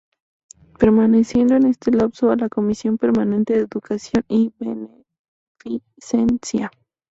Perteneciendo 0.79 1.55
en 1.57 1.67
este 1.67 1.91
lapso 1.91 2.31
a 2.31 2.35
la 2.35 2.49
Comisión 2.49 2.97
permanente 2.97 3.53
de 3.53 3.59
Educación 3.59 4.25
y 4.27 4.51
Beneficencia. 4.57 6.71